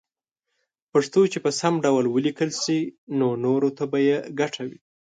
پښتو 0.91 1.21
چې 1.31 1.39
په 1.45 1.51
سم 1.59 1.73
ډول 1.85 2.05
وليکلې 2.09 2.55
شي 2.63 2.79
نو 3.19 3.27
نوره 3.43 3.69
ته 3.77 3.83
به 3.91 3.99
يې 4.07 4.17
ګټه 4.39 4.61
وي 4.69 4.77